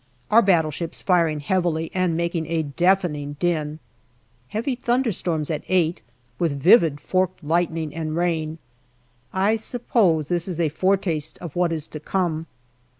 [0.31, 3.77] Our battleships firing heavily and making a deafening din.
[4.47, 6.01] Heavy thunderstorms at eight,
[6.39, 8.57] with vivid forked lightning and rain.
[9.31, 12.47] I suppose this is a foretaste of what is to come.